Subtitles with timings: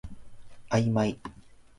[0.69, 1.19] あいまい